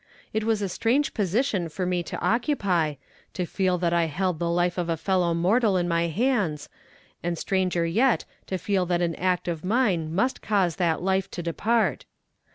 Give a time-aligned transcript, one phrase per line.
[0.33, 2.95] It was a strange position for me to occupy,
[3.35, 6.69] to feel that I held the life of a fellow mortal in my hands,
[7.21, 11.43] and stranger yet to feel that an act of mine must cause that life to
[11.43, 12.05] depart.